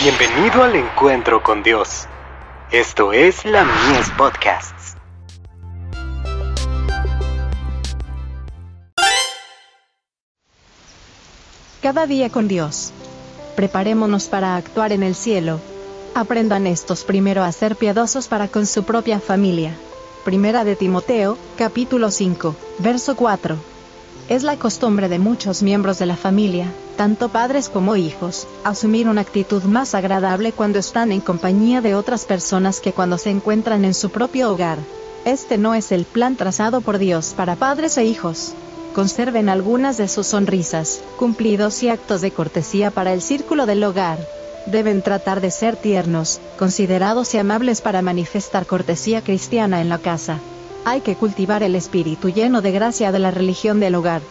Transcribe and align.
Bienvenido 0.00 0.62
al 0.62 0.76
encuentro 0.76 1.42
con 1.42 1.64
Dios. 1.64 2.06
Esto 2.70 3.12
es 3.12 3.44
la 3.44 3.64
Mies 3.64 4.08
Podcasts. 4.16 4.94
Cada 11.82 12.06
día 12.06 12.30
con 12.30 12.46
Dios. 12.46 12.92
Preparémonos 13.56 14.28
para 14.28 14.54
actuar 14.54 14.92
en 14.92 15.02
el 15.02 15.16
cielo. 15.16 15.58
Aprendan 16.14 16.68
estos 16.68 17.02
primero 17.02 17.42
a 17.42 17.50
ser 17.50 17.74
piadosos 17.74 18.28
para 18.28 18.46
con 18.46 18.66
su 18.66 18.84
propia 18.84 19.18
familia. 19.18 19.74
Primera 20.24 20.62
de 20.62 20.76
Timoteo, 20.76 21.36
capítulo 21.56 22.12
5, 22.12 22.54
verso 22.78 23.16
4. 23.16 23.56
Es 24.28 24.42
la 24.42 24.58
costumbre 24.58 25.08
de 25.08 25.18
muchos 25.18 25.62
miembros 25.62 25.98
de 25.98 26.04
la 26.04 26.14
familia, 26.14 26.70
tanto 26.98 27.30
padres 27.30 27.70
como 27.70 27.96
hijos, 27.96 28.46
asumir 28.62 29.08
una 29.08 29.22
actitud 29.22 29.62
más 29.62 29.94
agradable 29.94 30.52
cuando 30.52 30.78
están 30.78 31.12
en 31.12 31.22
compañía 31.22 31.80
de 31.80 31.94
otras 31.94 32.26
personas 32.26 32.80
que 32.80 32.92
cuando 32.92 33.16
se 33.16 33.30
encuentran 33.30 33.86
en 33.86 33.94
su 33.94 34.10
propio 34.10 34.52
hogar. 34.52 34.76
Este 35.24 35.56
no 35.56 35.72
es 35.74 35.92
el 35.92 36.04
plan 36.04 36.36
trazado 36.36 36.82
por 36.82 36.98
Dios 36.98 37.32
para 37.34 37.56
padres 37.56 37.96
e 37.96 38.04
hijos. 38.04 38.52
Conserven 38.94 39.48
algunas 39.48 39.96
de 39.96 40.08
sus 40.08 40.26
sonrisas, 40.26 41.00
cumplidos 41.18 41.82
y 41.82 41.88
actos 41.88 42.20
de 42.20 42.30
cortesía 42.30 42.90
para 42.90 43.14
el 43.14 43.22
círculo 43.22 43.64
del 43.64 43.82
hogar. 43.82 44.18
Deben 44.66 45.00
tratar 45.00 45.40
de 45.40 45.50
ser 45.50 45.76
tiernos, 45.76 46.38
considerados 46.58 47.32
y 47.32 47.38
amables 47.38 47.80
para 47.80 48.02
manifestar 48.02 48.66
cortesía 48.66 49.22
cristiana 49.22 49.80
en 49.80 49.88
la 49.88 49.96
casa. 49.96 50.38
Hay 50.84 51.00
que 51.00 51.16
cultivar 51.16 51.62
el 51.62 51.74
espíritu 51.74 52.30
lleno 52.30 52.62
de 52.62 52.72
gracia 52.72 53.12
de 53.12 53.18
la 53.18 53.30
religión 53.30 53.80
del 53.80 53.94
hogar. 53.94 54.22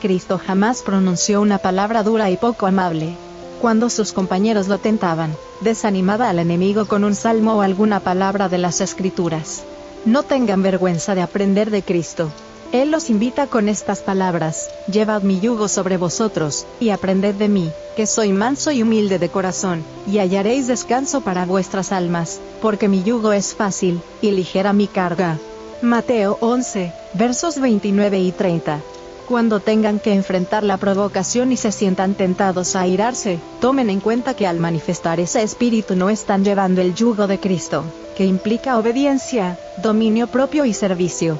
Cristo 0.00 0.40
jamás 0.44 0.82
pronunció 0.82 1.40
una 1.40 1.58
palabra 1.58 2.02
dura 2.02 2.30
y 2.30 2.36
poco 2.36 2.66
amable. 2.66 3.14
Cuando 3.60 3.90
sus 3.90 4.12
compañeros 4.12 4.68
lo 4.68 4.78
tentaban, 4.78 5.36
desanimaba 5.60 6.28
al 6.28 6.40
enemigo 6.40 6.86
con 6.86 7.04
un 7.04 7.14
salmo 7.14 7.54
o 7.54 7.62
alguna 7.62 8.00
palabra 8.00 8.48
de 8.48 8.58
las 8.58 8.80
escrituras. 8.80 9.62
No 10.04 10.24
tengan 10.24 10.62
vergüenza 10.62 11.14
de 11.14 11.22
aprender 11.22 11.70
de 11.70 11.82
Cristo. 11.82 12.32
Él 12.72 12.90
los 12.90 13.10
invita 13.10 13.46
con 13.46 13.68
estas 13.68 14.00
palabras, 14.00 14.70
Llevad 14.90 15.22
mi 15.22 15.38
yugo 15.38 15.68
sobre 15.68 15.98
vosotros, 15.98 16.66
y 16.80 16.88
aprended 16.88 17.34
de 17.34 17.48
mí, 17.48 17.70
que 17.96 18.06
soy 18.06 18.32
manso 18.32 18.72
y 18.72 18.82
humilde 18.82 19.18
de 19.18 19.28
corazón, 19.28 19.84
y 20.06 20.18
hallaréis 20.18 20.66
descanso 20.66 21.20
para 21.20 21.44
vuestras 21.44 21.92
almas, 21.92 22.40
porque 22.62 22.88
mi 22.88 23.02
yugo 23.02 23.32
es 23.32 23.54
fácil, 23.54 24.00
y 24.22 24.30
ligera 24.30 24.72
mi 24.72 24.86
carga. 24.86 25.38
Mateo 25.82 26.38
11, 26.40 26.92
versos 27.14 27.58
29 27.58 28.20
y 28.20 28.30
30. 28.30 28.78
Cuando 29.26 29.58
tengan 29.58 29.98
que 29.98 30.14
enfrentar 30.14 30.62
la 30.62 30.76
provocación 30.76 31.50
y 31.50 31.56
se 31.56 31.72
sientan 31.72 32.14
tentados 32.14 32.76
a 32.76 32.82
airarse, 32.82 33.40
tomen 33.60 33.90
en 33.90 33.98
cuenta 33.98 34.34
que 34.34 34.46
al 34.46 34.60
manifestar 34.60 35.18
ese 35.18 35.42
espíritu 35.42 35.96
no 35.96 36.08
están 36.08 36.44
llevando 36.44 36.80
el 36.82 36.94
yugo 36.94 37.26
de 37.26 37.40
Cristo, 37.40 37.82
que 38.16 38.24
implica 38.24 38.78
obediencia, 38.78 39.58
dominio 39.82 40.28
propio 40.28 40.64
y 40.66 40.72
servicio. 40.72 41.36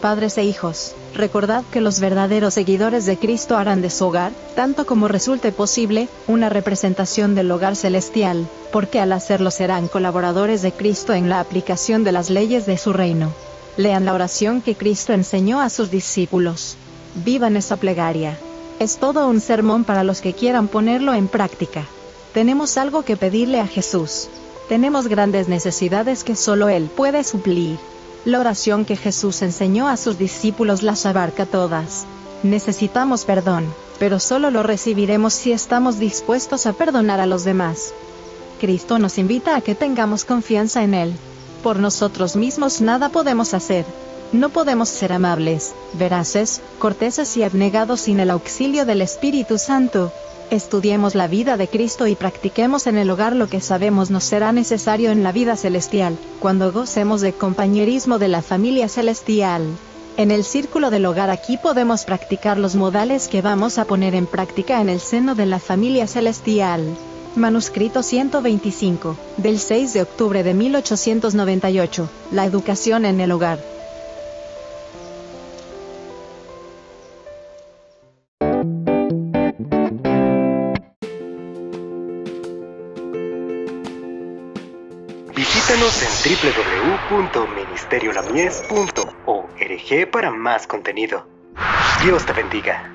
Padres 0.00 0.38
e 0.38 0.44
hijos, 0.44 0.94
recordad 1.12 1.64
que 1.72 1.80
los 1.80 1.98
verdaderos 1.98 2.54
seguidores 2.54 3.06
de 3.06 3.16
Cristo 3.16 3.56
harán 3.56 3.82
de 3.82 3.90
su 3.90 4.06
hogar, 4.06 4.30
tanto 4.54 4.86
como 4.86 5.08
resulte 5.08 5.50
posible, 5.50 6.08
una 6.28 6.48
representación 6.48 7.34
del 7.34 7.50
hogar 7.50 7.74
celestial, 7.74 8.46
porque 8.70 9.00
al 9.00 9.10
hacerlo 9.10 9.50
serán 9.50 9.88
colaboradores 9.88 10.62
de 10.62 10.70
Cristo 10.70 11.12
en 11.12 11.28
la 11.28 11.40
aplicación 11.40 12.04
de 12.04 12.12
las 12.12 12.30
leyes 12.30 12.66
de 12.66 12.78
su 12.78 12.92
reino. 12.92 13.32
Lean 13.76 14.04
la 14.04 14.14
oración 14.14 14.60
que 14.60 14.76
Cristo 14.76 15.12
enseñó 15.12 15.60
a 15.60 15.68
sus 15.68 15.90
discípulos. 15.90 16.76
Vivan 17.24 17.56
esa 17.56 17.76
plegaria. 17.76 18.38
Es 18.78 18.98
todo 18.98 19.26
un 19.26 19.40
sermón 19.40 19.82
para 19.82 20.04
los 20.04 20.20
que 20.20 20.32
quieran 20.32 20.68
ponerlo 20.68 21.12
en 21.12 21.26
práctica. 21.26 21.84
Tenemos 22.32 22.78
algo 22.78 23.02
que 23.02 23.16
pedirle 23.16 23.58
a 23.58 23.66
Jesús. 23.66 24.28
Tenemos 24.68 25.08
grandes 25.08 25.48
necesidades 25.48 26.22
que 26.22 26.36
solo 26.36 26.68
Él 26.68 26.88
puede 26.94 27.24
suplir. 27.24 27.76
La 28.24 28.38
oración 28.38 28.84
que 28.84 28.96
Jesús 28.96 29.42
enseñó 29.42 29.88
a 29.88 29.96
sus 29.96 30.18
discípulos 30.18 30.84
las 30.84 31.04
abarca 31.04 31.44
todas. 31.44 32.06
Necesitamos 32.44 33.24
perdón, 33.24 33.66
pero 33.98 34.20
solo 34.20 34.52
lo 34.52 34.62
recibiremos 34.62 35.34
si 35.34 35.50
estamos 35.50 35.98
dispuestos 35.98 36.66
a 36.66 36.74
perdonar 36.74 37.20
a 37.20 37.26
los 37.26 37.42
demás. 37.42 37.92
Cristo 38.60 39.00
nos 39.00 39.18
invita 39.18 39.56
a 39.56 39.60
que 39.60 39.74
tengamos 39.74 40.24
confianza 40.24 40.84
en 40.84 40.94
Él 40.94 41.14
por 41.64 41.78
nosotros 41.78 42.36
mismos 42.36 42.82
nada 42.82 43.08
podemos 43.08 43.54
hacer. 43.54 43.86
No 44.32 44.50
podemos 44.50 44.90
ser 44.90 45.14
amables, 45.14 45.74
veraces, 45.94 46.60
corteses 46.78 47.38
y 47.38 47.42
abnegados 47.42 48.02
sin 48.02 48.20
el 48.20 48.30
auxilio 48.30 48.84
del 48.84 49.00
Espíritu 49.00 49.56
Santo. 49.56 50.12
Estudiemos 50.50 51.14
la 51.14 51.26
vida 51.26 51.56
de 51.56 51.66
Cristo 51.66 52.06
y 52.06 52.16
practiquemos 52.16 52.86
en 52.86 52.98
el 52.98 53.08
hogar 53.08 53.34
lo 53.34 53.48
que 53.48 53.62
sabemos 53.62 54.10
nos 54.10 54.24
será 54.24 54.52
necesario 54.52 55.10
en 55.10 55.22
la 55.22 55.32
vida 55.32 55.56
celestial, 55.56 56.18
cuando 56.38 56.70
gocemos 56.70 57.22
de 57.22 57.32
compañerismo 57.32 58.18
de 58.18 58.28
la 58.28 58.42
familia 58.42 58.90
celestial. 58.90 59.62
En 60.18 60.30
el 60.30 60.44
círculo 60.44 60.90
del 60.90 61.06
hogar 61.06 61.30
aquí 61.30 61.56
podemos 61.56 62.04
practicar 62.04 62.58
los 62.58 62.74
modales 62.74 63.26
que 63.26 63.40
vamos 63.40 63.78
a 63.78 63.86
poner 63.86 64.14
en 64.14 64.26
práctica 64.26 64.82
en 64.82 64.90
el 64.90 65.00
seno 65.00 65.34
de 65.34 65.46
la 65.46 65.60
familia 65.60 66.06
celestial. 66.06 66.94
Manuscrito 67.36 68.02
125, 68.04 69.16
del 69.38 69.58
6 69.58 69.92
de 69.92 70.02
octubre 70.02 70.44
de 70.44 70.54
1898, 70.54 72.08
La 72.30 72.44
educación 72.44 73.04
en 73.04 73.20
el 73.20 73.32
hogar. 73.32 73.58
Visítanos 85.34 86.02
en 86.02 86.08
www.ministeriolamies.org 87.10 90.10
para 90.12 90.30
más 90.30 90.68
contenido. 90.68 91.26
Dios 92.04 92.24
te 92.24 92.32
bendiga. 92.32 92.94